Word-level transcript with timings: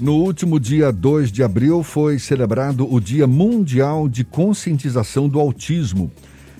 No 0.00 0.14
último 0.14 0.58
dia 0.58 0.90
2 0.90 1.30
de 1.30 1.42
abril 1.42 1.82
foi 1.82 2.18
celebrado 2.18 2.90
o 2.90 2.98
Dia 2.98 3.26
Mundial 3.26 4.08
de 4.08 4.24
Conscientização 4.24 5.28
do 5.28 5.38
Autismo. 5.38 6.10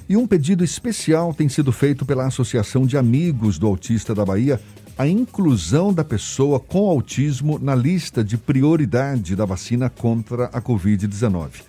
E 0.06 0.14
um 0.14 0.26
pedido 0.26 0.62
especial 0.62 1.32
tem 1.32 1.48
sido 1.48 1.72
feito 1.72 2.04
pela 2.04 2.26
Associação 2.26 2.84
de 2.84 2.98
Amigos 2.98 3.58
do 3.58 3.66
Autista 3.66 4.14
da 4.14 4.26
Bahia, 4.26 4.60
a 4.98 5.08
inclusão 5.08 5.90
da 5.90 6.04
pessoa 6.04 6.60
com 6.60 6.90
autismo 6.90 7.58
na 7.58 7.74
lista 7.74 8.22
de 8.22 8.36
prioridade 8.36 9.34
da 9.34 9.46
vacina 9.46 9.88
contra 9.88 10.44
a 10.52 10.60
Covid-19. 10.60 11.62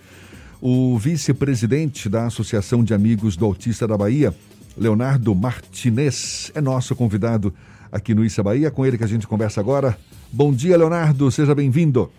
O 0.60 0.98
vice-presidente 0.98 2.06
da 2.06 2.26
Associação 2.26 2.84
de 2.84 2.92
Amigos 2.92 3.34
do 3.34 3.46
Autista 3.46 3.88
da 3.88 3.96
Bahia, 3.96 4.34
Leonardo 4.76 5.34
Martinez, 5.34 6.52
é 6.54 6.60
nosso 6.60 6.94
convidado 6.94 7.54
aqui 7.92 8.14
no 8.14 8.24
Issa 8.24 8.42
Bahia. 8.42 8.70
Com 8.70 8.84
ele 8.86 8.96
que 8.96 9.04
a 9.04 9.08
gente 9.08 9.28
conversa 9.28 9.60
agora. 9.60 9.96
Bom 10.32 10.50
dia, 10.50 10.76
Leonardo. 10.76 11.30
Seja 11.30 11.54
bem-vindo. 11.54 12.10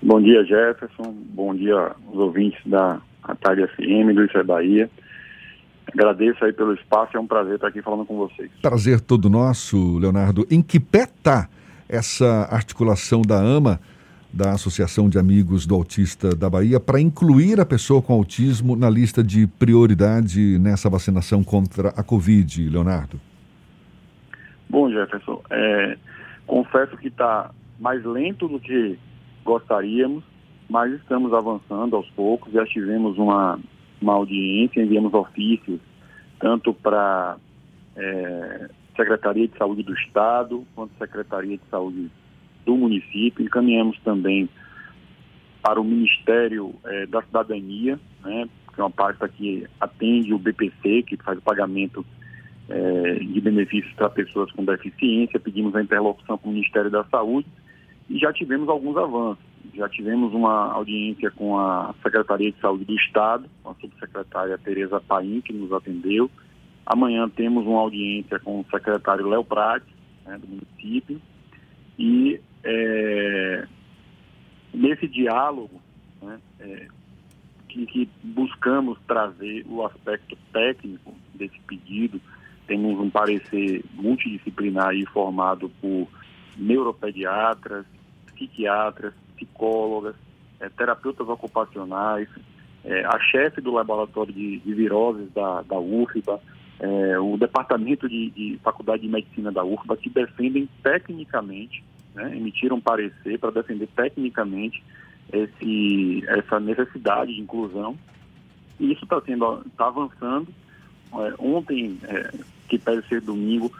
Bom 0.00 0.22
dia, 0.22 0.44
Jefferson. 0.44 1.14
Bom 1.34 1.54
dia 1.54 1.74
aos 2.06 2.16
ouvintes 2.16 2.60
da 2.64 3.00
Tarde 3.40 3.66
FM 3.66 4.14
do 4.14 4.24
Issa 4.24 4.44
Bahia. 4.44 4.88
Agradeço 5.92 6.44
aí 6.44 6.52
pelo 6.52 6.74
espaço, 6.74 7.16
é 7.16 7.20
um 7.20 7.26
prazer 7.26 7.56
estar 7.56 7.68
aqui 7.68 7.82
falando 7.82 8.06
com 8.06 8.16
vocês. 8.16 8.50
Prazer 8.62 9.00
todo 9.00 9.28
nosso, 9.28 9.98
Leonardo. 9.98 10.46
Em 10.50 10.62
que 10.62 10.80
pé 10.80 11.02
está 11.02 11.48
essa 11.88 12.48
articulação 12.50 13.22
da 13.22 13.38
AMA, 13.38 13.80
da 14.32 14.52
Associação 14.52 15.08
de 15.08 15.18
Amigos 15.18 15.66
do 15.66 15.74
Autista 15.74 16.34
da 16.34 16.50
Bahia, 16.50 16.80
para 16.80 17.00
incluir 17.00 17.60
a 17.60 17.66
pessoa 17.66 18.02
com 18.02 18.12
autismo 18.12 18.74
na 18.74 18.90
lista 18.90 19.22
de 19.22 19.46
prioridade 19.46 20.58
nessa 20.58 20.90
vacinação 20.90 21.44
contra 21.44 21.90
a 21.90 22.02
Covid, 22.02 22.68
Leonardo? 22.68 23.20
Bom, 24.68 24.90
Jefferson, 24.90 25.42
é, 25.50 25.96
Confesso 26.46 26.96
que 26.96 27.08
está 27.08 27.50
mais 27.78 28.04
lento 28.04 28.48
do 28.48 28.60
que 28.60 28.98
gostaríamos, 29.44 30.22
mas 30.68 30.92
estamos 30.92 31.32
avançando 31.32 31.96
aos 31.96 32.08
poucos. 32.10 32.52
Já 32.52 32.64
tivemos 32.66 33.16
uma, 33.18 33.58
uma 34.00 34.14
audiência, 34.14 34.82
enviamos 34.82 35.14
ofícios 35.14 35.80
tanto 36.38 36.74
para 36.74 37.36
é, 37.96 38.68
Secretaria 38.94 39.48
de 39.48 39.56
Saúde 39.56 39.82
do 39.82 39.94
Estado 39.94 40.64
quanto 40.74 40.96
Secretaria 40.98 41.56
de 41.56 41.64
Saúde 41.70 42.10
do 42.66 42.76
município. 42.76 43.44
Encaminhamos 43.44 43.98
também 44.00 44.48
para 45.62 45.80
o 45.80 45.84
Ministério 45.84 46.74
é, 46.84 47.06
da 47.06 47.22
Cidadania, 47.22 47.98
né, 48.22 48.46
que 48.74 48.80
é 48.80 48.84
uma 48.84 48.90
pasta 48.90 49.26
que 49.28 49.66
atende 49.80 50.34
o 50.34 50.38
BPC, 50.38 51.04
que 51.04 51.16
faz 51.16 51.38
o 51.38 51.42
pagamento 51.42 52.04
é, 52.68 53.14
de 53.14 53.40
benefícios 53.40 53.92
para 53.94 54.08
pessoas 54.10 54.50
com 54.52 54.64
deficiência, 54.64 55.40
pedimos 55.40 55.74
a 55.74 55.82
interlocução 55.82 56.38
com 56.38 56.48
o 56.48 56.52
Ministério 56.52 56.90
da 56.90 57.04
Saúde 57.04 57.46
e 58.08 58.18
já 58.18 58.32
tivemos 58.32 58.68
alguns 58.68 58.96
avanços. 58.96 59.44
Já 59.74 59.88
tivemos 59.88 60.32
uma 60.34 60.72
audiência 60.72 61.30
com 61.30 61.58
a 61.58 61.94
Secretaria 62.02 62.52
de 62.52 62.60
Saúde 62.60 62.84
do 62.84 62.94
Estado, 62.94 63.48
com 63.62 63.70
a 63.70 63.74
subsecretária 63.74 64.58
Tereza 64.58 65.00
Paim, 65.00 65.40
que 65.40 65.52
nos 65.52 65.72
atendeu. 65.72 66.30
Amanhã 66.86 67.28
temos 67.28 67.66
uma 67.66 67.80
audiência 67.80 68.38
com 68.38 68.60
o 68.60 68.66
secretário 68.70 69.26
Léo 69.26 69.42
Prates, 69.42 69.88
né, 70.26 70.38
do 70.38 70.46
município. 70.46 71.20
E 71.98 72.40
é, 72.62 73.66
nesse 74.72 75.08
diálogo, 75.08 75.80
né, 76.22 76.38
é, 76.60 76.86
que, 77.68 77.86
que 77.86 78.08
buscamos 78.22 78.98
trazer 79.06 79.64
o 79.66 79.84
aspecto 79.84 80.36
técnico 80.52 81.14
desse 81.34 81.58
pedido, 81.60 82.20
temos 82.66 82.98
um 82.98 83.10
parecer 83.10 83.84
multidisciplinar 83.92 84.88
aí 84.88 85.04
formado 85.06 85.70
por 85.80 86.08
neuropediatras, 86.56 87.84
psiquiatras, 88.26 89.12
psicólogas, 89.36 90.14
é, 90.60 90.68
terapeutas 90.68 91.28
ocupacionais, 91.28 92.28
é, 92.84 93.04
a 93.04 93.18
chefe 93.18 93.60
do 93.60 93.72
laboratório 93.72 94.32
de, 94.32 94.58
de 94.58 94.74
viroses 94.74 95.30
da, 95.32 95.62
da 95.62 95.78
UFBA, 95.78 96.40
é, 96.80 97.18
o 97.18 97.36
departamento 97.36 98.08
de, 98.08 98.30
de, 98.30 98.60
faculdade 98.62 99.02
de 99.02 99.08
medicina 99.08 99.50
da 99.50 99.64
UFBA, 99.64 99.96
que 99.96 100.10
defendem 100.10 100.68
tecnicamente, 100.82 101.84
né, 102.14 102.36
emitiram 102.36 102.80
parecer 102.80 103.38
para 103.38 103.50
defender 103.50 103.88
tecnicamente 103.94 104.82
esse, 105.32 106.24
essa 106.28 106.60
necessidade 106.60 107.34
de 107.34 107.40
inclusão. 107.40 107.96
E 108.78 108.92
isso 108.92 109.04
está 109.04 109.20
sendo, 109.22 109.62
está 109.66 109.86
avançando. 109.86 110.48
Ontem, 111.38 111.96
que 112.68 112.78
pede 112.78 113.06
ser 113.08 113.20
domingo, 113.20 113.72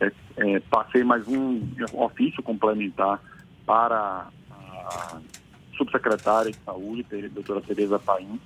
é, 0.00 0.12
é, 0.36 0.60
passei 0.60 1.04
mais 1.04 1.26
um 1.28 1.60
ofício 1.94 2.42
complementar 2.42 3.20
para 3.64 4.28
a 4.50 5.20
subsecretária 5.76 6.50
de 6.50 6.58
saúde, 6.58 7.06
a 7.12 7.28
doutora 7.28 7.60
Tereza 7.60 7.98
Paim, 7.98 8.38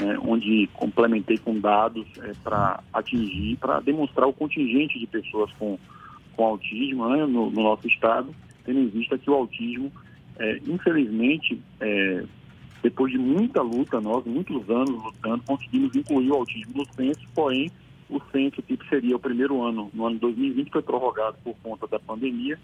né, 0.00 0.18
onde 0.26 0.68
complementei 0.72 1.38
com 1.38 1.58
dados 1.58 2.06
é, 2.22 2.32
para 2.42 2.82
atingir, 2.92 3.56
para 3.58 3.80
demonstrar 3.80 4.26
o 4.26 4.32
contingente 4.32 4.98
de 4.98 5.06
pessoas 5.06 5.50
com, 5.58 5.78
com 6.34 6.44
autismo 6.44 7.08
né, 7.08 7.26
no, 7.26 7.50
no, 7.50 7.62
nosso 7.62 7.86
estado, 7.86 8.34
tendo 8.64 8.80
em 8.80 8.88
vista 8.88 9.18
que 9.18 9.30
o 9.30 9.34
autismo, 9.34 9.92
é, 10.38 10.58
infelizmente, 10.66 11.60
é, 11.80 12.24
depois 12.82 13.12
de 13.12 13.18
muita 13.18 13.60
luta, 13.60 14.00
nós, 14.00 14.24
muitos 14.24 14.68
anos 14.70 15.02
lutando, 15.02 15.42
conseguimos 15.44 15.94
incluir 15.94 16.30
o 16.30 16.36
autismo 16.36 16.72
no 16.74 16.86
censo, 16.94 17.20
porém, 17.34 17.70
o 18.12 18.20
censo, 18.30 18.62
que 18.62 18.78
seria 18.88 19.16
o 19.16 19.18
primeiro 19.18 19.62
ano, 19.62 19.90
no 19.94 20.06
ano 20.06 20.18
2020, 20.18 20.70
foi 20.70 20.82
prorrogado 20.82 21.36
por 21.42 21.56
conta 21.62 21.86
da 21.86 21.98
pandemia. 21.98 22.58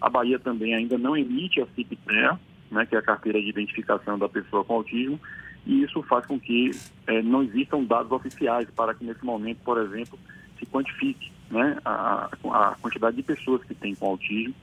A 0.00 0.10
Bahia 0.10 0.38
também 0.38 0.74
ainda 0.74 0.98
não 0.98 1.16
emite 1.16 1.60
a 1.60 1.66
CIP-TEA, 1.66 2.38
né, 2.70 2.84
que 2.84 2.96
é 2.96 2.98
a 2.98 3.02
carteira 3.02 3.40
de 3.40 3.48
identificação 3.48 4.18
da 4.18 4.28
pessoa 4.28 4.64
com 4.64 4.74
autismo, 4.74 5.18
e 5.64 5.82
isso 5.82 6.02
faz 6.02 6.26
com 6.26 6.38
que 6.38 6.70
é, 7.06 7.22
não 7.22 7.42
existam 7.42 7.84
dados 7.84 8.10
oficiais 8.10 8.68
para 8.74 8.92
que 8.92 9.04
nesse 9.04 9.24
momento, 9.24 9.58
por 9.64 9.78
exemplo, 9.78 10.18
se 10.58 10.66
quantifique 10.66 11.30
né, 11.50 11.78
a, 11.84 12.28
a 12.44 12.76
quantidade 12.80 13.16
de 13.16 13.22
pessoas 13.22 13.62
que 13.64 13.74
têm 13.74 13.94
com 13.94 14.06
autismo, 14.06 14.54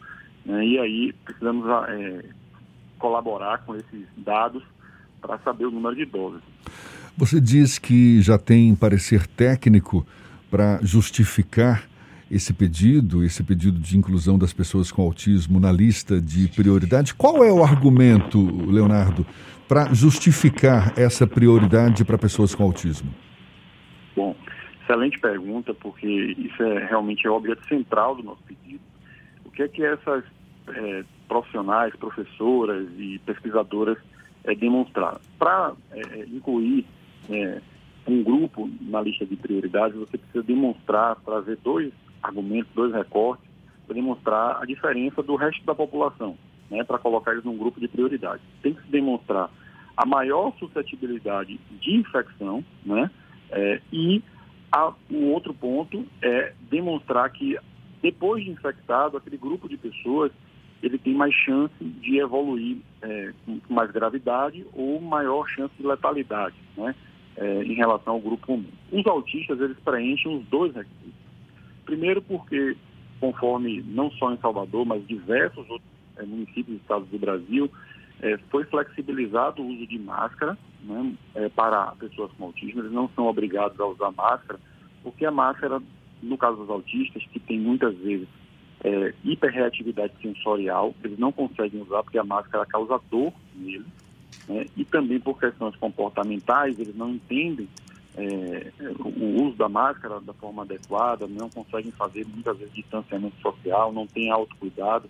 né, 0.45 0.66
e 0.66 0.79
aí 0.79 1.13
precisamos 1.24 1.66
é, 1.90 2.25
colaborar 3.00 3.59
com 3.59 3.75
esses 3.75 4.06
dados 4.18 4.63
para 5.22 5.38
saber 5.40 5.66
o 5.66 5.72
número 5.72 5.95
de 5.95 6.01
idosos. 6.03 6.41
Você 7.18 7.40
diz 7.40 7.79
que 7.79 8.22
já 8.22 8.38
tem 8.38 8.75
parecer 8.75 9.25
técnico 9.25 10.06
para 10.56 10.80
justificar 10.82 11.84
esse 12.32 12.54
pedido, 12.54 13.26
esse 13.26 13.44
pedido 13.44 13.78
de 13.78 13.98
inclusão 13.98 14.40
das 14.40 14.54
pessoas 14.54 14.90
com 14.90 15.02
autismo 15.02 15.60
na 15.60 15.70
lista 15.70 16.22
de 16.22 16.48
prioridade. 16.48 17.14
Qual 17.14 17.44
é 17.44 17.52
o 17.52 17.62
argumento, 17.62 18.40
Leonardo, 18.66 19.26
para 19.68 19.94
justificar 19.94 20.98
essa 20.98 21.28
prioridade 21.28 22.06
para 22.06 22.18
pessoas 22.18 22.56
com 22.56 22.64
autismo? 22.64 23.14
Bom, 24.16 24.34
excelente 24.82 25.20
pergunta, 25.20 25.74
porque 25.74 26.08
isso 26.08 26.64
é 26.64 26.88
realmente 26.88 27.28
é 27.28 27.30
o 27.30 27.34
objeto 27.34 27.68
central 27.68 28.16
do 28.16 28.24
nosso 28.24 28.42
pedido. 28.44 28.80
O 29.44 29.52
que 29.52 29.62
é 29.62 29.68
que 29.68 29.84
essas 29.84 30.24
é, 30.70 31.04
profissionais, 31.28 31.94
professoras 31.98 32.88
e 32.98 33.20
pesquisadoras 33.26 33.98
é, 34.46 34.56
demonstraram? 34.56 35.20
Para 35.38 35.74
é, 35.92 36.26
incluir 36.32 36.86
é, 37.30 37.60
um 38.08 38.24
grupo 38.24 38.70
na 38.82 39.02
lista 39.02 39.26
de 39.26 39.36
prioridades, 39.36 39.98
você 39.98 40.18
precisa 40.18 40.44
demonstrar, 40.44 41.16
trazer 41.18 41.58
dois 41.64 41.92
argumentos, 42.22 42.72
dois 42.74 42.94
recortes, 42.94 43.46
para 43.86 43.96
demonstrar 43.96 44.62
a 44.62 44.66
diferença 44.66 45.22
do 45.22 45.36
resto 45.36 45.64
da 45.66 45.76
população, 45.76 46.38
né, 46.70 46.84
para 46.84 46.98
colocar 46.98 47.32
eles 47.32 47.44
num 47.44 47.58
grupo 47.58 47.80
de 47.80 47.88
prioridades. 47.88 48.46
Tem 48.62 48.74
que 48.74 48.82
se 48.82 48.90
demonstrar 48.90 49.50
a 49.96 50.06
maior 50.06 50.54
suscetibilidade 50.60 51.60
de 51.80 51.96
infecção, 51.96 52.64
né, 52.86 53.10
é, 53.52 53.82
e 53.92 54.22
a, 54.72 54.94
o 55.10 55.32
outro 55.32 55.54
ponto 55.54 56.06
é 56.22 56.54
demonstrar 56.70 57.30
que 57.32 57.58
depois 58.02 58.44
de 58.44 58.52
infectado, 58.52 59.18
aquele 59.18 59.38
grupo 59.38 59.70
de 59.70 59.78
pessoas 59.78 60.32
ele 60.84 60.98
tem 60.98 61.14
mais 61.14 61.34
chance 61.34 61.74
de 61.82 62.20
evoluir 62.20 62.78
é, 63.01 63.34
com 63.46 63.60
mais 63.74 63.90
gravidade 63.92 64.66
ou 64.74 65.01
maior 65.01 65.48
chance 65.48 65.74
de 65.80 65.86
letalidade, 65.86 66.56
né? 66.78 66.94
É, 67.38 67.64
em 67.64 67.74
relação 67.74 68.14
ao 68.14 68.20
grupo 68.20 68.48
comum. 68.48 68.70
Os 68.92 69.06
autistas, 69.06 69.60
eles 69.60 69.78
preenchem 69.80 70.38
os 70.38 70.46
dois 70.46 70.74
requisitos. 70.74 71.14
Primeiro 71.86 72.22
porque, 72.22 72.76
conforme 73.20 73.84
não 73.88 74.10
só 74.12 74.32
em 74.34 74.38
Salvador, 74.38 74.86
mas 74.86 75.06
diversos 75.08 75.70
outros 75.70 75.90
é, 76.18 76.24
municípios 76.24 76.78
e 76.78 76.82
estados 76.82 77.08
do 77.10 77.20
Brasil, 77.20 77.70
é, 78.22 78.38
foi 78.50 78.64
flexibilizado 78.66 79.62
o 79.62 79.68
uso 79.68 79.86
de 79.88 80.00
máscara 80.00 80.58
né, 80.84 81.14
para 81.56 81.88
pessoas 82.00 82.32
com 82.34 82.46
autismo. 82.46 82.82
Eles 82.82 82.92
não 82.92 83.10
são 83.10 83.28
obrigados 83.28 83.80
a 83.80 83.86
usar 83.86 84.12
máscara, 84.12 84.60
porque 85.04 85.26
a 85.26 85.32
máscara, 85.32 85.82
no 86.24 86.38
caso 86.38 86.58
dos 86.58 86.70
autistas, 86.70 87.24
que 87.28 87.40
tem 87.40 87.60
muitas 87.60 87.96
vezes 87.98 88.28
é, 88.84 89.14
hiperreatividade 89.24 90.14
sensorial, 90.22 90.96
eles 91.04 91.20
não 91.20 91.32
conseguem 91.32 91.82
usar 91.82 92.04
porque 92.04 92.18
a 92.18 92.24
máscara 92.24 92.66
causa 92.66 93.00
dor 93.10 93.34
neles 93.56 94.05
né? 94.48 94.66
e 94.76 94.86
também 94.86 95.20
por 95.20 95.40
questões 95.40 95.76
comportamentais, 95.76 96.80
eles 96.80 96.96
não 96.96 97.12
entendem 97.12 97.68
é, 98.18 98.72
o 99.00 99.44
uso 99.44 99.58
da 99.58 99.68
máscara 99.68 100.20
da 100.22 100.34
forma 100.34 100.64
adequada, 100.64 101.28
não 101.28 101.50
conseguem 101.50 101.92
fazer 101.92 102.26
muitas 102.26 102.58
vezes 102.58 102.74
distanciamento 102.74 103.36
social, 103.42 103.92
não 103.92 104.08
têm 104.08 104.32
autocuidado. 104.32 105.10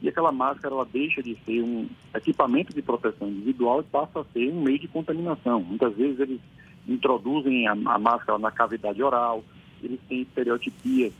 e 0.00 0.08
aquela 0.08 0.32
máscara 0.32 0.74
ela 0.74 0.86
deixa 0.90 1.22
de 1.22 1.36
ser 1.44 1.62
um 1.62 1.86
equipamento 2.14 2.72
de 2.72 2.80
proteção 2.80 3.28
individual 3.28 3.80
e 3.80 3.84
passa 3.84 4.20
a 4.20 4.24
ser 4.32 4.50
um 4.50 4.62
meio 4.62 4.78
de 4.78 4.88
contaminação. 4.88 5.60
Muitas 5.60 5.94
vezes 5.94 6.18
eles 6.18 6.40
introduzem 6.88 7.66
a, 7.68 7.72
a 7.72 7.98
máscara 7.98 8.38
na 8.38 8.50
cavidade 8.50 9.02
oral, 9.02 9.44
eles 9.82 10.00
têm 10.08 10.22
estereotipias 10.22 11.12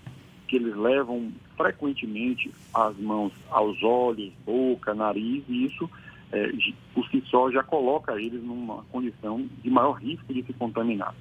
que 0.48 0.56
eles 0.56 0.76
levam 0.76 1.32
frequentemente 1.56 2.52
as 2.72 2.96
mãos 2.96 3.32
aos 3.50 3.82
olhos, 3.82 4.32
boca, 4.44 4.94
nariz, 4.94 5.42
e 5.48 5.66
isso 5.66 5.90
é, 6.32 6.50
por 6.94 7.06
si 7.08 7.22
só 7.26 7.50
já 7.50 7.62
coloca 7.62 8.20
eles 8.20 8.42
numa 8.42 8.82
condição 8.84 9.48
de 9.62 9.70
maior 9.70 9.92
risco 9.92 10.32
de 10.32 10.42
se 10.42 10.52
contaminar. 10.52 11.14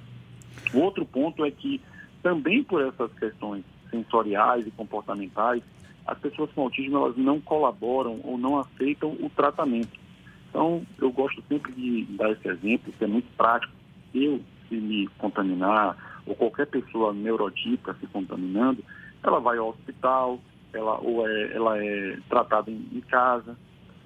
O 0.74 0.80
outro 0.80 1.04
ponto 1.04 1.44
é 1.44 1.50
que 1.50 1.80
também 2.22 2.62
por 2.64 2.82
essas 2.82 3.12
questões 3.14 3.64
sensoriais 3.90 4.66
e 4.66 4.70
comportamentais, 4.72 5.62
as 6.06 6.18
pessoas 6.18 6.50
com 6.52 6.62
autismo 6.62 6.96
elas 6.98 7.16
não 7.16 7.40
colaboram 7.40 8.20
ou 8.24 8.36
não 8.36 8.58
aceitam 8.58 9.12
o 9.12 9.30
tratamento. 9.30 9.98
Então, 10.48 10.86
eu 10.98 11.10
gosto 11.12 11.42
sempre 11.48 11.72
de 11.72 12.04
dar 12.16 12.30
esse 12.30 12.48
exemplo, 12.48 12.92
que 12.96 13.04
é 13.04 13.06
muito 13.06 13.28
prático. 13.36 13.72
Eu, 14.14 14.40
se 14.68 14.74
me 14.74 15.06
contaminar, 15.18 16.22
ou 16.26 16.34
qualquer 16.34 16.66
pessoa 16.66 17.12
neurotípica 17.12 17.94
se 18.00 18.06
contaminando, 18.06 18.82
ela 19.22 19.38
vai 19.38 19.58
ao 19.58 19.70
hospital, 19.70 20.40
ela, 20.72 20.98
ou 20.98 21.28
é, 21.28 21.52
ela 21.54 21.78
é 21.78 22.18
tratada 22.28 22.70
em, 22.70 22.88
em 22.92 23.00
casa 23.02 23.56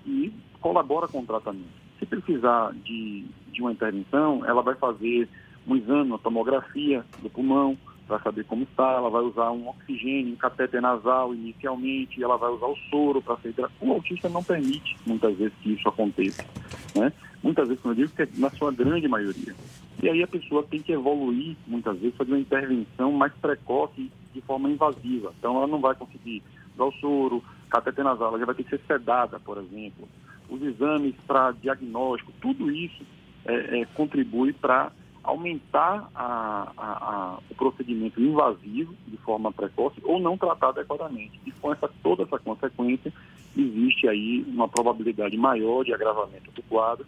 e 0.07 0.33
colabora 0.61 1.09
com 1.09 1.21
o 1.21 1.27
tratamento. 1.27 1.69
Se 1.99 2.07
precisar 2.07 2.73
de, 2.85 3.27
de 3.53 3.61
uma 3.61 3.73
intervenção, 3.73 4.45
ela 4.45 4.63
vai 4.63 4.75
fazer 4.75 5.29
um 5.67 5.77
exame, 5.77 6.11
uma 6.11 6.19
tomografia 6.19 7.05
do 7.23 7.29
pulmão, 7.29 7.77
para 8.11 8.19
saber 8.21 8.45
como 8.45 8.65
está, 8.65 8.95
ela 8.95 9.09
vai 9.09 9.23
usar 9.23 9.53
um 9.53 9.69
oxigênio, 9.69 10.33
um 10.33 10.37
catéter 10.37 10.83
nasal 10.83 11.33
inicialmente, 11.33 12.21
ela 12.21 12.37
vai 12.37 12.51
usar 12.51 12.67
o 12.67 12.77
soro 12.91 13.23
para 13.23 13.37
ser... 13.37 13.55
O 13.81 13.93
autista 13.93 14.29
não 14.29 14.43
permite, 14.43 14.97
muitas 15.07 15.37
vezes, 15.37 15.55
que 15.63 15.75
isso 15.75 15.89
aconteça. 15.89 16.45
Né? 16.93 17.13
Muitas 17.41 17.69
vezes, 17.69 17.81
como 17.81 17.95
eu 17.95 17.99
digo, 17.99 18.17
que 18.17 18.23
é 18.23 18.29
na 18.37 18.51
sua 18.51 18.73
grande 18.73 19.07
maioria. 19.07 19.55
E 20.03 20.09
aí 20.09 20.23
a 20.25 20.27
pessoa 20.27 20.65
tem 20.65 20.81
que 20.81 20.91
evoluir, 20.91 21.57
muitas 21.69 21.99
vezes, 22.01 22.17
fazer 22.17 22.33
uma 22.33 22.41
intervenção 22.41 23.13
mais 23.13 23.33
precoce 23.35 24.11
de 24.35 24.41
forma 24.41 24.69
invasiva. 24.69 25.33
Então, 25.39 25.57
ela 25.57 25.69
não 25.69 25.79
vai 25.79 25.95
conseguir 25.95 26.43
usar 26.75 26.85
o 26.85 26.93
soro, 26.93 27.45
catéter 27.71 28.05
nasal, 28.05 28.31
ela 28.31 28.41
já 28.41 28.47
vai 28.47 28.57
ter 28.57 28.65
que 28.65 28.71
ser 28.71 28.81
sedada, 28.89 29.39
por 29.39 29.59
exemplo. 29.59 30.09
Os 30.51 30.61
exames 30.63 31.15
para 31.27 31.53
diagnóstico, 31.53 32.33
tudo 32.41 32.71
isso 32.71 33.05
é, 33.45 33.81
é, 33.81 33.85
contribui 33.95 34.53
para 34.53 34.93
aumentar 35.23 36.11
a, 36.15 36.73
a, 36.77 36.93
a, 36.93 37.39
o 37.51 37.55
procedimento 37.55 38.21
invasivo 38.21 38.95
de 39.07 39.17
forma 39.19 39.53
precoce 39.53 40.01
ou 40.03 40.19
não 40.19 40.37
tratar 40.37 40.71
adequadamente. 40.71 41.41
E 41.47 41.53
com 41.53 41.73
essa, 41.73 41.89
toda 42.03 42.25
essa 42.25 42.39
consequência, 42.39 43.13
existe 43.57 44.09
aí 44.09 44.45
uma 44.49 44.69
probabilidade 44.69 45.37
maior 45.37 45.85
de 45.85 45.93
agravamento 45.93 46.51
do 46.53 46.63
quadro 46.63 47.07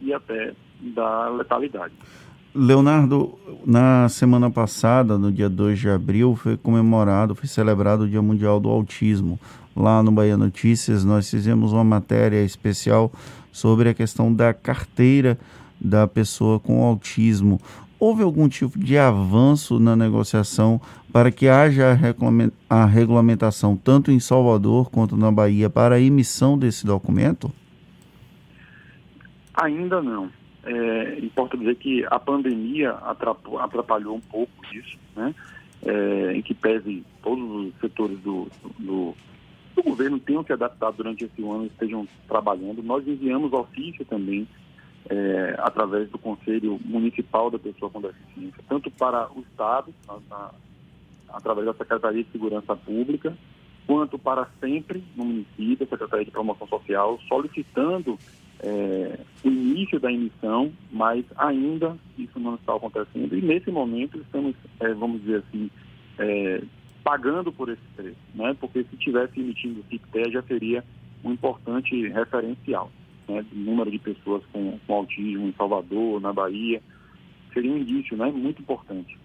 e 0.00 0.12
até 0.12 0.54
da 0.80 1.28
letalidade. 1.30 1.94
Leonardo, 2.56 3.38
na 3.66 4.08
semana 4.08 4.50
passada, 4.50 5.18
no 5.18 5.30
dia 5.30 5.48
2 5.48 5.78
de 5.78 5.90
abril, 5.90 6.34
foi 6.34 6.56
comemorado, 6.56 7.34
foi 7.34 7.46
celebrado 7.46 8.04
o 8.04 8.08
Dia 8.08 8.22
Mundial 8.22 8.58
do 8.58 8.70
Autismo. 8.70 9.38
Lá 9.76 10.02
no 10.02 10.10
Bahia 10.10 10.38
Notícias, 10.38 11.04
nós 11.04 11.28
fizemos 11.28 11.72
uma 11.72 11.84
matéria 11.84 12.42
especial 12.42 13.12
sobre 13.52 13.90
a 13.90 13.94
questão 13.94 14.32
da 14.32 14.54
carteira 14.54 15.38
da 15.78 16.06
pessoa 16.06 16.58
com 16.58 16.82
autismo. 16.82 17.60
Houve 18.00 18.22
algum 18.22 18.48
tipo 18.48 18.78
de 18.78 18.96
avanço 18.96 19.78
na 19.78 19.94
negociação 19.94 20.80
para 21.12 21.30
que 21.30 21.48
haja 21.48 21.98
a 22.70 22.84
regulamentação 22.86 23.76
tanto 23.76 24.10
em 24.10 24.18
Salvador 24.18 24.90
quanto 24.90 25.14
na 25.14 25.30
Bahia 25.30 25.68
para 25.68 25.96
a 25.96 26.00
emissão 26.00 26.56
desse 26.56 26.86
documento? 26.86 27.52
Ainda 29.54 30.02
não. 30.02 30.30
É, 30.66 31.18
importa 31.20 31.56
dizer 31.56 31.76
que 31.76 32.04
a 32.10 32.18
pandemia 32.18 32.90
atrapalhou, 32.90 34.16
um 34.16 34.20
pouco 34.20 34.52
isso, 34.72 34.98
né? 35.14 35.32
É, 35.82 36.32
em 36.34 36.42
que 36.42 36.54
pese 36.54 37.04
todos 37.22 37.66
os 37.66 37.80
setores 37.80 38.18
do, 38.18 38.48
do, 38.78 39.14
do 39.74 39.82
governo 39.82 40.18
tenham 40.18 40.42
se 40.42 40.52
adaptado 40.52 40.96
durante 40.96 41.24
esse 41.24 41.42
ano 41.42 41.64
e 41.64 41.66
estejam 41.68 42.08
trabalhando. 42.26 42.82
Nós 42.82 43.06
enviamos 43.06 43.52
ofício 43.52 44.04
também 44.04 44.48
é, 45.08 45.54
através 45.58 46.10
do 46.10 46.18
Conselho 46.18 46.80
Municipal 46.84 47.50
da 47.50 47.58
Pessoa 47.58 47.90
com 47.90 48.00
Deficiência, 48.00 48.64
tanto 48.68 48.90
para 48.90 49.30
o 49.32 49.40
Estado, 49.40 49.94
na, 50.06 50.18
na, 50.28 50.50
através 51.28 51.66
da 51.66 51.74
Secretaria 51.74 52.24
de 52.24 52.30
Segurança 52.32 52.74
Pública, 52.74 53.36
quanto 53.86 54.18
para 54.18 54.48
sempre 54.60 55.04
no 55.14 55.24
município, 55.24 55.86
a 55.86 55.88
Secretaria 55.88 56.24
de 56.24 56.30
Promoção 56.32 56.66
Social, 56.66 57.20
solicitando 57.28 58.18
é, 58.60 59.18
o 59.44 59.48
início 59.48 60.00
da 60.00 60.10
emissão, 60.10 60.72
mas 60.90 61.24
ainda 61.36 61.96
isso 62.18 62.38
não 62.38 62.54
está 62.54 62.74
acontecendo. 62.74 63.36
E 63.36 63.42
nesse 63.42 63.70
momento 63.70 64.18
estamos, 64.18 64.54
é, 64.80 64.92
vamos 64.94 65.20
dizer 65.22 65.44
assim, 65.46 65.70
é, 66.18 66.62
pagando 67.04 67.52
por 67.52 67.68
esse 67.68 67.82
preço, 67.94 68.16
né? 68.34 68.56
porque 68.58 68.84
se 68.84 68.96
tivesse 68.96 69.38
emitindo 69.40 69.80
o 69.80 69.84
CIPTE 69.88 70.32
já 70.32 70.42
seria 70.42 70.84
um 71.24 71.32
importante 71.32 72.08
referencial 72.08 72.90
né, 73.28 73.44
do 73.50 73.58
número 73.58 73.90
de 73.90 73.98
pessoas 73.98 74.42
com, 74.52 74.78
com 74.86 74.94
autismo 74.94 75.46
em 75.46 75.54
Salvador, 75.56 76.20
na 76.20 76.32
Bahia, 76.32 76.80
seria 77.52 77.72
um 77.72 77.78
indício 77.78 78.16
né, 78.16 78.30
muito 78.30 78.60
importante. 78.62 79.18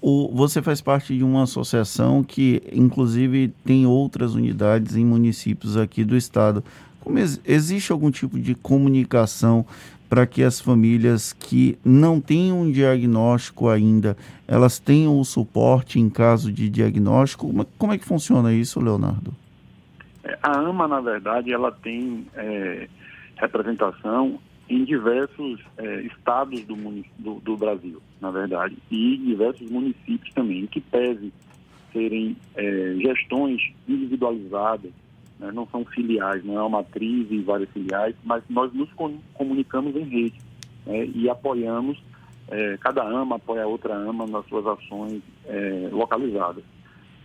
O, 0.00 0.28
você 0.34 0.60
faz 0.60 0.80
parte 0.80 1.16
de 1.16 1.22
uma 1.22 1.44
associação 1.44 2.24
que, 2.24 2.60
inclusive, 2.72 3.52
tem 3.64 3.86
outras 3.86 4.34
unidades 4.34 4.96
em 4.96 5.04
municípios 5.04 5.76
aqui 5.76 6.04
do 6.04 6.16
estado. 6.16 6.64
Como 7.02 7.18
ex, 7.18 7.40
existe 7.44 7.92
algum 7.92 8.10
tipo 8.10 8.38
de 8.38 8.54
comunicação 8.54 9.66
para 10.08 10.26
que 10.26 10.42
as 10.42 10.60
famílias 10.60 11.32
que 11.32 11.78
não 11.84 12.20
têm 12.20 12.52
um 12.52 12.70
diagnóstico 12.70 13.68
ainda, 13.68 14.16
elas 14.46 14.78
tenham 14.78 15.18
o 15.18 15.24
suporte 15.24 15.98
em 15.98 16.10
caso 16.10 16.52
de 16.52 16.68
diagnóstico? 16.68 17.46
Como, 17.46 17.64
como 17.78 17.92
é 17.92 17.98
que 17.98 18.04
funciona 18.04 18.52
isso, 18.52 18.78
Leonardo? 18.78 19.34
É, 20.22 20.38
a 20.42 20.58
AMA, 20.58 20.86
na 20.86 21.00
verdade, 21.00 21.52
ela 21.52 21.72
tem 21.72 22.26
é, 22.34 22.88
representação 23.36 24.38
em 24.68 24.84
diversos 24.84 25.60
é, 25.78 26.02
estados 26.02 26.62
do, 26.64 26.76
do, 27.18 27.34
do, 27.40 27.56
Brasil, 27.56 28.00
na 28.20 28.30
verdade, 28.30 28.76
e 28.90 29.16
diversos 29.16 29.68
municípios 29.70 30.32
também, 30.34 30.66
que 30.66 30.80
pese 30.80 31.32
serem 31.92 32.36
é, 32.54 32.96
gestões 33.00 33.60
individualizadas, 33.88 34.90
né, 35.42 35.50
não 35.52 35.66
são 35.66 35.84
filiais, 35.84 36.44
não 36.44 36.56
é 36.56 36.60
uma 36.60 36.78
matriz 36.78 37.26
e 37.30 37.42
várias 37.42 37.68
filiais, 37.70 38.14
mas 38.24 38.42
nós 38.48 38.72
nos 38.72 38.88
comunicamos 39.34 39.94
em 39.96 40.04
rede 40.04 40.40
né, 40.86 41.04
e 41.06 41.28
apoiamos, 41.28 42.00
é, 42.48 42.76
cada 42.78 43.02
AMA 43.02 43.36
apoia 43.36 43.64
a 43.64 43.66
outra 43.66 43.94
AMA 43.94 44.26
nas 44.26 44.46
suas 44.46 44.66
ações 44.66 45.20
é, 45.46 45.88
localizadas. 45.90 46.62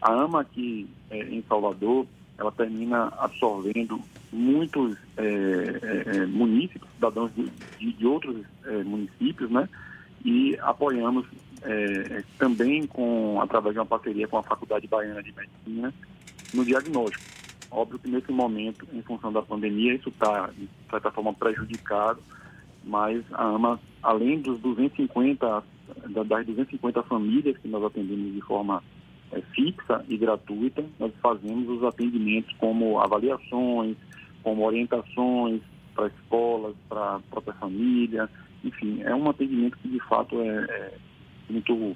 A 0.02 0.14
AMA 0.14 0.42
aqui 0.42 0.88
em 1.12 1.44
Salvador, 1.48 2.06
ela 2.38 2.52
termina 2.52 3.12
absorvendo 3.18 4.00
muitos 4.32 4.98
é, 5.18 5.24
é, 5.24 6.18
é 6.18 6.26
munícipes, 6.26 6.88
cidadãos 6.94 7.32
de, 7.36 7.94
de 7.94 8.06
outros 8.06 8.46
é, 8.66 8.84
municípios, 8.84 9.50
né? 9.50 9.68
E 10.24 10.58
apoiamos 10.62 11.26
é, 11.64 12.24
também 12.38 12.86
com 12.86 13.40
através 13.42 13.74
de 13.74 13.80
uma 13.80 13.86
parceria 13.86 14.28
com 14.28 14.38
a 14.38 14.44
Faculdade 14.44 14.88
Baiana 14.88 15.24
de 15.24 15.34
Medicina 15.34 15.94
no 16.54 16.66
diagnóstico. 16.66 17.24
Óbvio 17.70 18.00
que 18.00 18.10
nesse 18.10 18.32
momento, 18.32 18.88
em 18.94 19.02
função 19.02 19.32
da 19.32 19.42
pandemia, 19.42 19.96
isso 19.96 20.10
está, 20.10 20.50
de 20.58 20.68
certa 20.90 21.12
forma, 21.12 21.34
prejudicado, 21.34 22.20
mas 22.84 23.24
a 23.34 23.44
AMA, 23.44 23.80
além 24.02 24.40
dos 24.40 24.60
250, 24.60 25.64
das 26.10 26.28
250 26.28 27.04
famílias 27.04 27.58
que 27.58 27.68
nós 27.68 27.84
atendemos 27.84 28.34
de 28.34 28.42
forma 28.42 28.82
é, 29.32 29.42
fixa 29.54 30.04
e 30.08 30.18
gratuita, 30.18 30.86
nós 31.00 31.12
fazemos 31.22 31.68
os 31.70 31.84
atendimentos 31.84 32.54
como 32.58 33.00
avaliações, 33.00 33.98
como 34.44 34.66
orientações 34.66 35.62
para 35.94 36.08
escolas, 36.08 36.76
para 36.88 37.16
a 37.16 37.20
própria 37.30 37.54
família, 37.56 38.30
enfim, 38.64 39.02
é 39.04 39.14
um 39.14 39.30
atendimento 39.30 39.78
que 39.80 39.90
de 39.90 40.00
fato 40.08 40.40
é, 40.42 40.48
é 40.48 40.94
muito 41.50 41.96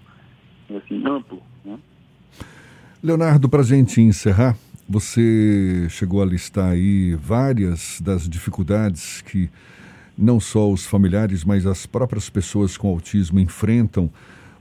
assim, 0.77 1.03
amplo. 1.07 1.41
Né? 1.63 1.77
Leonardo, 3.03 3.49
para 3.49 3.61
a 3.61 3.63
gente 3.63 4.01
encerrar, 4.01 4.55
você 4.91 5.87
chegou 5.89 6.21
a 6.21 6.25
listar 6.25 6.71
aí 6.71 7.15
várias 7.15 8.01
das 8.01 8.27
dificuldades 8.27 9.21
que 9.21 9.49
não 10.17 10.39
só 10.39 10.69
os 10.69 10.85
familiares, 10.85 11.45
mas 11.45 11.65
as 11.65 11.85
próprias 11.85 12.29
pessoas 12.29 12.75
com 12.75 12.89
autismo 12.89 13.39
enfrentam 13.39 14.09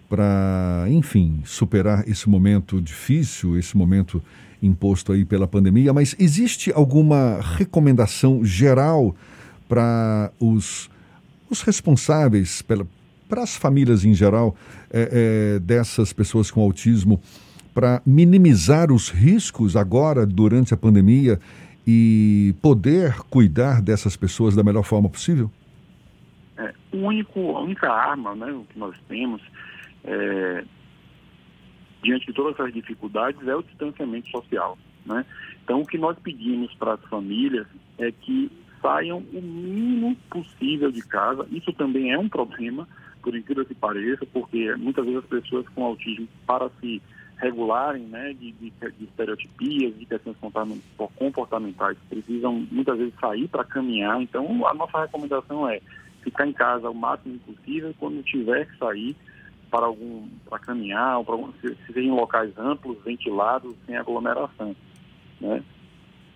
para, 0.09 0.87
enfim, 0.89 1.43
superar 1.45 2.09
esse 2.09 2.29
momento 2.29 2.81
difícil, 2.81 3.59
esse 3.59 3.77
momento 3.77 4.23
imposto 4.63 5.13
aí 5.13 5.25
pela 5.25 5.49
pandemia, 5.49 5.93
mas 5.93 6.15
existe 6.19 6.73
alguma 6.73 7.41
recomendação 7.41 8.45
geral 8.45 9.15
para 9.69 10.31
os, 10.39 10.89
os 11.49 11.63
responsáveis, 11.63 12.63
para 12.63 13.43
as 13.43 13.57
famílias 13.57 14.05
em 14.05 14.15
geral, 14.15 14.55
é, 14.93 15.57
é, 15.57 15.59
dessas 15.59 16.13
pessoas 16.13 16.51
com 16.51 16.61
autismo, 16.61 17.21
para 17.75 18.03
minimizar 18.05 18.93
os 18.93 19.09
riscos 19.09 19.77
agora, 19.77 20.27
durante 20.27 20.75
a 20.75 20.77
pandemia, 20.77 21.39
e 21.87 22.55
poder 22.61 23.19
cuidar 23.31 23.81
dessas 23.83 24.17
pessoas 24.17 24.55
da 24.55 24.63
melhor 24.63 24.85
forma 24.85 25.09
possível? 25.09 25.51
É, 26.57 26.73
único, 26.93 27.57
a 27.57 27.63
única 27.63 27.91
arma 27.91 28.35
né, 28.35 28.55
que 28.69 28.79
nós 28.79 28.95
temos 29.09 29.41
é, 30.05 30.65
diante 32.03 32.27
de 32.27 32.33
todas 32.33 32.55
essas 32.55 32.73
dificuldades 32.73 33.47
é 33.47 33.55
o 33.55 33.63
distanciamento 33.63 34.29
social. 34.31 34.79
Né? 35.07 35.25
Então, 35.65 35.81
o 35.81 35.87
que 35.87 35.99
nós 35.99 36.19
pedimos 36.19 36.73
para 36.75 36.95
as 36.95 37.05
famílias 37.05 37.67
é 37.99 38.13
que 38.13 38.51
saiam 38.81 39.19
o 39.33 39.41
mínimo 39.41 40.17
possível 40.31 40.91
de 40.91 41.03
casa. 41.03 41.47
Isso 41.51 41.73
também 41.73 42.13
é 42.13 42.19
um 42.19 42.29
problema, 42.29 42.89
por 43.23 43.37
incrível 43.37 43.65
que 43.65 43.75
pareça, 43.75 44.27
porque 44.33 44.75
muitas 44.77 45.05
vezes 45.05 45.21
as 45.23 45.29
pessoas 45.29 45.69
com 45.71 45.85
autismo, 45.85 46.29
para 46.47 46.71
se 46.81 47.03
regularem 47.41 48.03
né, 48.03 48.35
de, 48.35 48.53
de, 48.53 48.71
de 48.71 49.05
estereotipias, 49.05 49.99
de 49.99 50.07
questões 50.07 50.37
comportamentais, 51.17 51.97
precisam 52.09 52.67
muitas 52.71 52.99
vezes 52.99 53.15
sair 53.19 53.49
para 53.49 53.65
caminhar. 53.65 54.21
Então, 54.21 54.67
a 54.67 54.75
nossa 54.75 55.01
recomendação 55.01 55.69
é 55.69 55.81
ficar 56.23 56.47
em 56.47 56.53
casa 56.53 56.91
o 56.91 56.95
máximo 56.95 57.39
possível. 57.41 57.95
Quando 57.99 58.23
tiver 58.23 58.67
que 58.67 58.77
sair 58.79 59.17
para 59.71 59.87
algum 59.87 60.29
para 60.49 60.59
caminhar, 60.59 61.19
ou 61.19 61.25
para 61.25 61.35
algum, 61.35 61.53
se, 61.61 61.75
se 61.87 62.01
em 62.01 62.11
locais 62.11 62.53
amplos, 62.59 63.03
ventilados, 63.05 63.75
sem 63.87 63.97
aglomeração. 63.97 64.77
Né? 65.41 65.63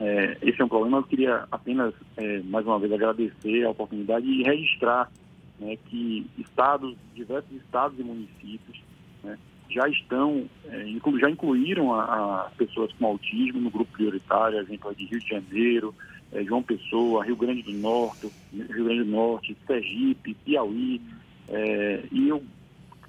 É, 0.01 0.39
esse 0.43 0.61
é 0.61 0.65
um 0.65 0.69
problema. 0.69 0.99
Eu 0.99 1.03
queria 1.03 1.47
apenas, 1.51 1.93
é, 2.17 2.41
mais 2.43 2.65
uma 2.67 2.79
vez, 2.79 2.93
agradecer 2.93 3.65
a 3.65 3.71
oportunidade 3.71 4.27
e 4.27 4.43
registrar 4.43 5.11
né, 5.59 5.77
que 5.87 6.27
estados, 6.39 6.97
diversos 7.15 7.53
estados 7.53 7.99
e 7.99 8.03
municípios 8.03 8.81
né, 9.23 9.39
já 9.71 9.89
estão, 9.89 10.45
é, 10.67 10.87
já 11.21 11.31
incluíram 11.31 11.95
as 11.95 12.53
pessoas 12.55 12.93
com 12.93 13.07
autismo 13.07 13.61
no 13.61 13.71
grupo 13.71 13.93
prioritário, 13.93 14.59
exemplo 14.59 14.95
de 14.95 15.07
Rio 15.07 15.21
de 15.21 15.29
Janeiro, 15.29 15.95
é, 16.33 16.45
João 16.45 16.63
Pessoa, 16.63 17.25
Rio 17.25 17.37
Grande 17.37 17.63
do 17.63 17.73
Norte, 17.73 18.31
Rio 18.53 18.85
Grande 18.85 19.05
do 19.05 19.11
Norte, 19.11 19.57
Sergipe, 19.67 20.35
Piauí, 20.45 21.01
é, 21.49 22.05
e 22.11 22.29
eu 22.29 22.43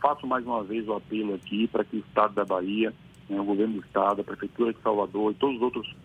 faço 0.01 0.27
mais 0.27 0.45
uma 0.45 0.63
vez 0.63 0.87
o 0.87 0.93
apelo 0.93 1.33
aqui 1.33 1.67
para 1.67 1.83
que 1.83 1.97
o 1.97 1.99
Estado 1.99 2.33
da 2.35 2.45
Bahia, 2.45 2.93
né, 3.29 3.39
o 3.39 3.43
governo 3.43 3.75
do 3.75 3.85
Estado, 3.85 4.21
a 4.21 4.23
Prefeitura 4.23 4.73
de 4.73 4.81
Salvador 4.81 5.31
e 5.31 5.35
todos 5.35 5.55
os 5.55 5.61
outros 5.61 5.95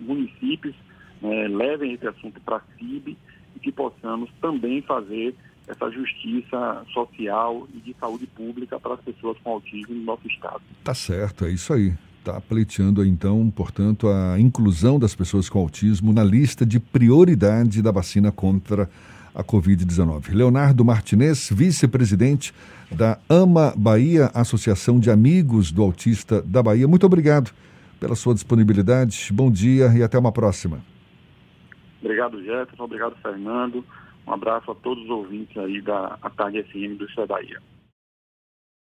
municípios 0.00 0.74
né, 1.22 1.48
levem 1.48 1.92
esse 1.92 2.06
assunto 2.06 2.40
para 2.40 2.56
a 2.56 2.60
CIB 2.76 3.16
e 3.54 3.60
que 3.60 3.70
possamos 3.70 4.30
também 4.40 4.82
fazer 4.82 5.34
essa 5.66 5.90
justiça 5.90 6.84
social 6.92 7.66
e 7.74 7.78
de 7.78 7.96
saúde 7.98 8.26
pública 8.26 8.78
para 8.78 8.94
as 8.94 9.00
pessoas 9.00 9.36
com 9.42 9.52
autismo 9.52 9.94
no 9.94 10.02
nosso 10.02 10.26
estado. 10.28 10.62
Tá 10.82 10.94
certo, 10.94 11.44
é 11.44 11.50
isso 11.50 11.72
aí. 11.72 11.92
Está 12.18 12.40
pleiteando, 12.40 13.04
então, 13.04 13.50
portanto, 13.50 14.08
a 14.08 14.40
inclusão 14.40 14.98
das 14.98 15.14
pessoas 15.14 15.48
com 15.48 15.58
autismo 15.58 16.12
na 16.12 16.24
lista 16.24 16.64
de 16.64 16.80
prioridade 16.80 17.82
da 17.82 17.90
vacina 17.90 18.32
contra 18.32 18.88
a 19.34 19.42
Covid-19. 19.42 20.32
Leonardo 20.32 20.84
Martinez, 20.84 21.50
vice-presidente 21.52 22.54
da 22.90 23.18
AMA 23.28 23.74
Bahia, 23.76 24.30
Associação 24.32 24.98
de 25.00 25.10
Amigos 25.10 25.72
do 25.72 25.82
Autista 25.82 26.40
da 26.40 26.62
Bahia. 26.62 26.86
Muito 26.86 27.04
obrigado 27.04 27.50
pela 27.98 28.14
sua 28.14 28.32
disponibilidade. 28.32 29.30
Bom 29.32 29.50
dia 29.50 29.92
e 29.94 30.02
até 30.02 30.18
uma 30.18 30.30
próxima. 30.30 30.80
Obrigado, 32.00 32.42
Jefferson. 32.42 32.84
Obrigado, 32.84 33.16
Fernando. 33.22 33.84
Um 34.26 34.32
abraço 34.32 34.70
a 34.70 34.74
todos 34.74 35.04
os 35.04 35.10
ouvintes 35.10 35.56
aí 35.56 35.80
da 35.80 36.16
Tarde 36.36 36.62
FM 36.62 36.98
do 36.98 37.04
Estado 37.06 37.28
da 37.28 37.34
Bahia. 37.34 37.60